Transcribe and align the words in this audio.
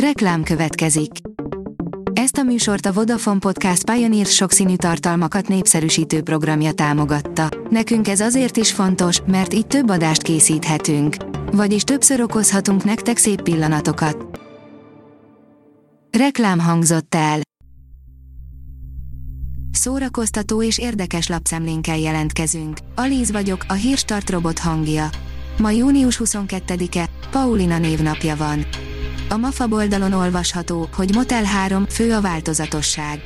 Reklám 0.00 0.42
következik. 0.42 1.10
Ezt 2.12 2.36
a 2.36 2.42
műsort 2.42 2.86
a 2.86 2.92
Vodafone 2.92 3.38
Podcast 3.38 3.90
Pioneer 3.90 4.26
sokszínű 4.26 4.76
tartalmakat 4.76 5.48
népszerűsítő 5.48 6.22
programja 6.22 6.72
támogatta. 6.72 7.48
Nekünk 7.70 8.08
ez 8.08 8.20
azért 8.20 8.56
is 8.56 8.72
fontos, 8.72 9.20
mert 9.26 9.54
így 9.54 9.66
több 9.66 9.88
adást 9.90 10.22
készíthetünk. 10.22 11.16
Vagyis 11.52 11.82
többször 11.82 12.20
okozhatunk 12.20 12.84
nektek 12.84 13.16
szép 13.16 13.42
pillanatokat. 13.42 14.40
Reklám 16.18 16.58
hangzott 16.58 17.14
el. 17.14 17.40
Szórakoztató 19.70 20.62
és 20.62 20.78
érdekes 20.78 21.28
lapszemlénkkel 21.28 21.98
jelentkezünk. 21.98 22.78
Alíz 22.94 23.30
vagyok, 23.30 23.64
a 23.68 23.72
hírstart 23.72 24.30
robot 24.30 24.58
hangja. 24.58 25.08
Ma 25.58 25.70
június 25.70 26.20
22-e, 26.24 27.08
Paulina 27.30 27.78
névnapja 27.78 28.36
van. 28.36 28.66
A 29.28 29.36
MAFA 29.36 29.66
oldalon 29.70 30.12
olvasható, 30.12 30.88
hogy 30.94 31.14
Motel 31.14 31.44
3 31.44 31.86
fő 31.88 32.12
a 32.12 32.20
változatosság. 32.20 33.20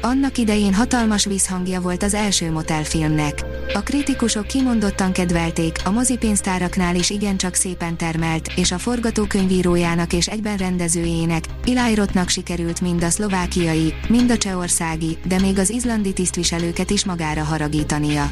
Annak 0.00 0.38
idején 0.38 0.74
hatalmas 0.74 1.24
visszhangja 1.24 1.80
volt 1.80 2.02
az 2.02 2.14
első 2.14 2.50
Motel 2.50 2.84
filmnek. 2.84 3.44
A 3.74 3.80
kritikusok 3.80 4.46
kimondottan 4.46 5.12
kedvelték, 5.12 5.76
a 5.84 5.90
mozipénztáraknál 5.90 6.94
is 6.94 7.10
igencsak 7.10 7.54
szépen 7.54 7.96
termelt, 7.96 8.48
és 8.56 8.72
a 8.72 8.78
forgatókönyvírójának 8.78 10.12
és 10.12 10.28
egyben 10.28 10.56
rendezőjének, 10.56 11.44
Ilajrotnak 11.64 12.28
sikerült 12.28 12.80
mind 12.80 13.02
a 13.02 13.10
szlovákiai, 13.10 13.94
mind 14.08 14.30
a 14.30 14.38
csehországi, 14.38 15.18
de 15.26 15.40
még 15.40 15.58
az 15.58 15.70
izlandi 15.70 16.12
tisztviselőket 16.12 16.90
is 16.90 17.04
magára 17.04 17.44
haragítania. 17.44 18.30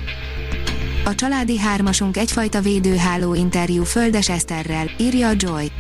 A 1.05 1.15
családi 1.15 1.59
hármasunk 1.59 2.17
egyfajta 2.17 2.61
védőháló 2.61 3.35
interjú 3.35 3.85
Földes 3.85 4.29
Eszterrel, 4.29 4.91
írja 4.99 5.29
a 5.29 5.33
Joy. 5.37 5.71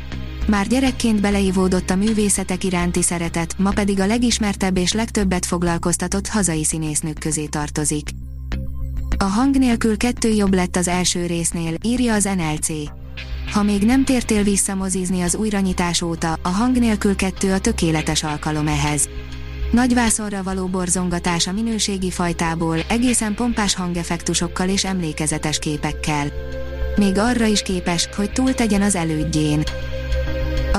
Már 0.51 0.67
gyerekként 0.67 1.21
beleivódott 1.21 1.91
a 1.91 1.97
művészetek 1.97 2.65
iránti 2.65 3.03
szeretet, 3.03 3.59
ma 3.59 3.71
pedig 3.71 4.01
a 4.01 4.07
legismertebb 4.07 4.77
és 4.77 4.93
legtöbbet 4.93 5.47
foglalkoztatott 5.47 6.29
hazai 6.29 6.65
színésznők 6.65 7.19
közé 7.19 7.47
tartozik. 7.47 8.09
A 9.17 9.25
hang 9.25 9.57
nélkül 9.57 9.97
kettő 9.97 10.29
jobb 10.29 10.55
lett 10.55 10.77
az 10.77 10.89
első 10.89 11.27
résznél, 11.27 11.75
írja 11.85 12.15
az 12.15 12.25
NLC. 12.25 12.69
Ha 13.53 13.63
még 13.63 13.83
nem 13.83 14.05
tértél 14.05 14.43
vissza 14.43 14.75
mozizni 14.75 15.21
az 15.21 15.35
újranyitás 15.35 16.03
óta, 16.03 16.39
a 16.43 16.49
hang 16.49 16.79
nélkül 16.79 17.17
kettő 17.17 17.53
a 17.53 17.59
tökéletes 17.59 18.23
alkalom 18.23 18.67
ehhez. 18.67 19.09
Nagy 19.73 19.95
vászonra 19.95 20.43
való 20.43 20.67
borzongatás 20.67 21.47
a 21.47 21.53
minőségi 21.53 22.11
fajtából, 22.11 22.77
egészen 22.89 23.35
pompás 23.35 23.75
hangeffektusokkal 23.75 24.69
és 24.69 24.85
emlékezetes 24.85 25.59
képekkel. 25.59 26.27
Még 26.97 27.19
arra 27.19 27.45
is 27.45 27.63
képes, 27.63 28.09
hogy 28.17 28.33
túl 28.33 28.55
tegyen 28.55 28.83
az 28.83 28.95
elődjén. 28.95 29.63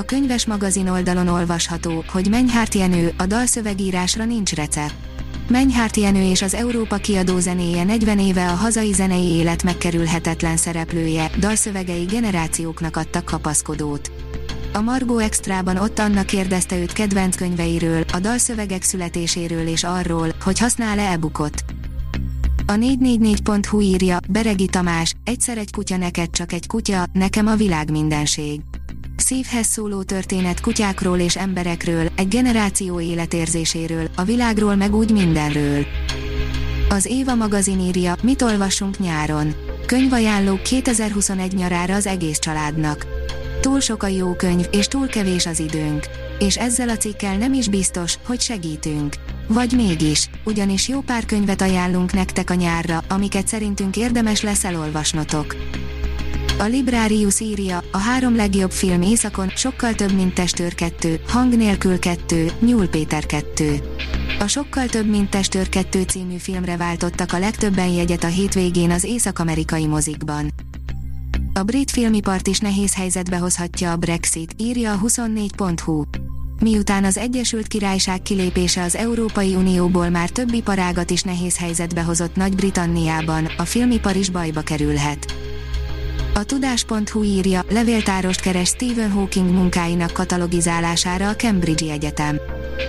A 0.02 0.04
könyves 0.04 0.46
magazin 0.46 0.88
oldalon 0.88 1.28
olvasható, 1.28 2.04
hogy 2.08 2.28
Menyhárt 2.30 2.74
Jenő, 2.74 3.12
a 3.16 3.26
dalszövegírásra 3.26 4.24
nincs 4.24 4.54
recept. 4.54 4.94
Menyhárt 5.48 5.96
Jenő 5.96 6.30
és 6.30 6.42
az 6.42 6.54
Európa 6.54 6.96
kiadó 6.96 7.38
zenéje 7.38 7.84
40 7.84 8.18
éve 8.18 8.48
a 8.48 8.54
hazai 8.54 8.92
zenei 8.92 9.26
élet 9.26 9.62
megkerülhetetlen 9.62 10.56
szereplője, 10.56 11.30
dalszövegei 11.38 12.04
generációknak 12.04 12.96
adtak 12.96 13.24
kapaszkodót. 13.24 14.12
A 14.72 14.80
Margó 14.80 15.18
Extrában 15.18 15.76
ott 15.76 15.98
Anna 15.98 16.22
kérdezte 16.22 16.78
őt 16.78 16.92
kedvenc 16.92 17.36
könyveiről, 17.36 18.04
a 18.12 18.18
dalszövegek 18.18 18.82
születéséről 18.82 19.66
és 19.66 19.84
arról, 19.84 20.34
hogy 20.44 20.58
használ-e 20.58 21.10
e-bookot. 21.10 21.64
A 22.66 22.72
444.hu 22.72 23.80
írja, 23.80 24.18
Beregi 24.28 24.66
Tamás, 24.66 25.14
egyszer 25.24 25.58
egy 25.58 25.72
kutya 25.72 25.96
neked 25.96 26.30
csak 26.30 26.52
egy 26.52 26.66
kutya, 26.66 27.04
nekem 27.12 27.46
a 27.46 27.56
világ 27.56 27.90
mindenség 27.90 28.60
szívhez 29.22 29.66
szóló 29.66 30.02
történet 30.02 30.60
kutyákról 30.60 31.18
és 31.18 31.36
emberekről, 31.36 32.08
egy 32.16 32.28
generáció 32.28 33.00
életérzéséről, 33.00 34.08
a 34.16 34.22
világról 34.22 34.74
meg 34.74 34.94
úgy 34.94 35.12
mindenről. 35.12 35.86
Az 36.88 37.06
Éva 37.06 37.34
magazin 37.34 37.80
írja, 37.80 38.14
mit 38.22 38.42
olvasunk 38.42 38.98
nyáron. 38.98 39.54
Könyvajánló 39.86 40.58
2021 40.62 41.54
nyarára 41.54 41.94
az 41.94 42.06
egész 42.06 42.38
családnak. 42.38 43.06
Túl 43.60 43.80
sok 43.80 44.02
a 44.02 44.06
jó 44.06 44.34
könyv, 44.34 44.66
és 44.70 44.88
túl 44.88 45.06
kevés 45.06 45.46
az 45.46 45.60
időnk. 45.60 46.06
És 46.38 46.56
ezzel 46.56 46.88
a 46.88 46.96
cikkel 46.96 47.36
nem 47.36 47.52
is 47.52 47.68
biztos, 47.68 48.18
hogy 48.26 48.40
segítünk. 48.40 49.14
Vagy 49.48 49.72
mégis, 49.72 50.30
ugyanis 50.44 50.88
jó 50.88 51.00
pár 51.00 51.26
könyvet 51.26 51.60
ajánlunk 51.60 52.12
nektek 52.12 52.50
a 52.50 52.54
nyárra, 52.54 53.04
amiket 53.08 53.48
szerintünk 53.48 53.96
érdemes 53.96 54.42
lesz 54.42 54.64
elolvasnotok. 54.64 55.56
A 56.62 56.66
Librarius 56.66 57.40
írja, 57.40 57.82
a 57.92 57.98
három 57.98 58.36
legjobb 58.36 58.70
film 58.70 59.02
éjszakon, 59.02 59.48
sokkal 59.48 59.94
több, 59.94 60.12
mint 60.12 60.34
Testőr 60.34 60.74
2, 60.74 61.20
Hang 61.28 61.56
nélkül 61.56 61.98
2, 61.98 62.50
Nyúl 62.60 62.88
Péter 62.88 63.26
2. 63.26 63.80
A 64.38 64.46
Sokkal 64.46 64.86
több, 64.86 65.06
mint 65.06 65.30
Testőr 65.30 65.68
2 65.68 66.02
című 66.02 66.36
filmre 66.36 66.76
váltottak 66.76 67.32
a 67.32 67.38
legtöbben 67.38 67.88
jegyet 67.88 68.24
a 68.24 68.26
hétvégén 68.26 68.90
az 68.90 69.04
észak-amerikai 69.04 69.86
mozikban. 69.86 70.52
A 71.52 71.62
brit 71.62 71.90
filmipart 71.90 72.46
is 72.46 72.58
nehéz 72.58 72.94
helyzetbe 72.94 73.36
hozhatja 73.36 73.92
a 73.92 73.96
Brexit, 73.96 74.54
írja 74.56 74.92
a 74.92 74.98
24.hu. 74.98 76.02
Miután 76.60 77.04
az 77.04 77.16
Egyesült 77.16 77.66
Királyság 77.66 78.22
kilépése 78.22 78.82
az 78.82 78.96
Európai 78.96 79.54
Unióból 79.54 80.08
már 80.08 80.30
több 80.30 80.52
iparágat 80.52 81.10
is 81.10 81.22
nehéz 81.22 81.58
helyzetbe 81.58 82.02
hozott 82.02 82.36
Nagy-Britanniában, 82.36 83.44
a 83.56 83.64
filmipar 83.64 84.16
is 84.16 84.30
bajba 84.30 84.60
kerülhet. 84.60 85.50
A 86.34 86.44
tudás.hu 86.44 87.22
írja, 87.22 87.64
levéltárost 87.70 88.40
keres 88.40 88.68
Stephen 88.68 89.10
Hawking 89.10 89.50
munkáinak 89.50 90.12
katalogizálására 90.12 91.28
a 91.28 91.36
Cambridge 91.36 91.92
Egyetem. 91.92 92.40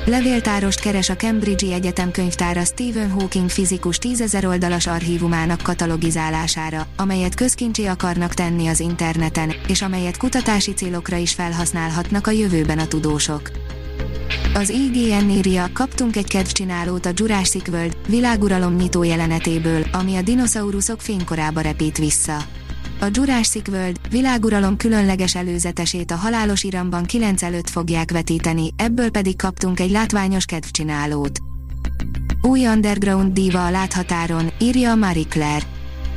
Levéltárost 0.06 0.80
keres 0.80 1.10
a 1.10 1.16
Cambridge 1.16 1.74
Egyetem 1.74 2.12
könyvtára 2.12 2.64
Stephen 2.64 3.10
Hawking 3.10 3.50
fizikus 3.50 3.98
tízezer 3.98 4.46
oldalas 4.46 4.88
archívumának 4.88 5.62
katalogizálására, 5.62 6.88
amelyet 6.98 7.36
közkincsi 7.36 7.86
akarnak 7.86 8.34
tenni 8.34 8.68
az 8.68 8.80
interneten, 8.80 9.54
és 9.68 9.82
amelyet 9.82 10.18
kutatási 10.18 10.74
célokra 10.74 11.16
is 11.16 11.34
felhasználhatnak 11.34 12.28
a 12.28 12.32
jövőben 12.32 12.80
a 12.80 12.88
tudósok. 12.88 13.52
Az 14.54 14.70
IGN 14.70 15.30
írja, 15.30 15.70
kaptunk 15.74 16.16
egy 16.16 16.28
kedvcsinálót 16.28 17.06
a 17.06 17.12
Jurassic 17.16 17.68
World 17.68 17.98
világuralom 18.08 18.76
nyitó 18.76 19.04
jelenetéből, 19.04 19.86
ami 19.92 20.16
a 20.16 20.22
dinoszauruszok 20.22 21.02
fénykorába 21.02 21.62
repít 21.62 21.98
vissza. 21.98 22.38
A 23.04 23.10
Jurassic 23.12 23.68
World 23.68 24.00
világuralom 24.10 24.78
különleges 24.78 25.36
előzetesét 25.36 26.12
a 26.12 26.16
halálos 26.16 26.64
iramban 26.64 27.04
9 27.04 27.44
előtt 27.44 27.70
fogják 27.70 28.12
vetíteni, 28.12 28.70
ebből 28.76 29.10
pedig 29.10 29.36
kaptunk 29.36 29.80
egy 29.80 29.92
látványos 29.92 30.46
kedvcsinálót. 30.46 31.40
Új 32.42 32.68
underground 32.68 33.34
diva 33.34 33.66
a 33.66 33.70
láthatáron, 33.70 34.52
írja 34.60 34.92
a 34.92 34.96
Marie 34.96 35.26
Claire. 35.30 35.66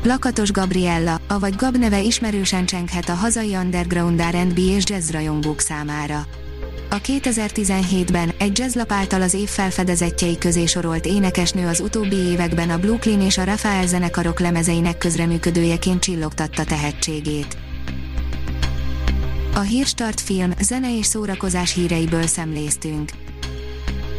Lakatos 0.03 0.51
Gabriella, 0.51 1.21
avagy 1.29 1.55
Gab 1.55 1.77
neve 1.77 2.03
ismerősen 2.03 2.67
csenghet 2.67 3.09
a 3.09 3.15
hazai 3.15 3.55
underground 3.55 4.23
R&B 4.23 4.59
és 4.59 4.85
jazz 4.87 5.11
rajongók 5.11 5.61
számára. 5.61 6.27
A 6.91 7.01
2017-ben 7.01 8.33
egy 8.39 8.59
jazzlap 8.59 8.93
által 8.93 9.23
az 9.23 9.35
év 9.35 9.49
felfedezettjei 9.49 10.39
közé 10.39 10.67
sorolt 10.67 11.07
énekesnő 11.07 11.67
az 11.67 11.81
utóbbi 11.81 12.17
években 12.17 12.71
a 12.71 12.79
Brooklyn 12.79 13.21
és 13.21 13.39
a 13.39 13.45
Rafael 13.45 13.87
zenekarok 13.87 14.41
lemezeinek 14.41 14.99
közreműködőjeként 14.99 16.01
csillogtatta 16.01 16.65
tehetségét. 16.65 17.57
A 19.55 19.61
Hírstart 19.61 20.21
film, 20.21 20.53
zene 20.61 20.99
és 20.99 21.07
szórakozás 21.07 21.75
híreiből 21.75 22.27
szemléztünk. 22.27 23.11